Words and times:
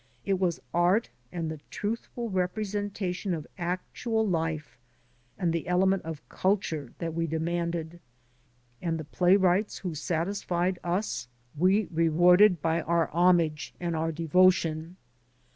It 0.25 0.39
was 0.39 0.59
art 0.73 1.11
and 1.31 1.51
the 1.51 1.59
truthful 1.69 2.31
representation 2.31 3.35
of 3.35 3.45
actual 3.59 4.27
life 4.27 4.79
and 5.37 5.53
the 5.53 5.67
element 5.67 6.01
of 6.01 6.27
culture 6.27 6.91
that 6.97 7.13
we 7.13 7.27
demanded, 7.27 7.99
and 8.81 8.97
the 8.99 9.03
playwrights 9.05 9.77
who 9.77 9.93
satisfied 9.93 10.79
us 10.83 11.27
we 11.55 11.87
rewarded 11.91 12.63
by 12.63 12.81
our 12.81 13.09
148 13.11 13.11
SHIRTS 13.11 13.15
AND 13.15 13.77
PHILOSOPHY 13.77 13.77
homage 13.77 13.77
and 13.79 13.95
our 13.95 14.11
devotion. 14.11 14.95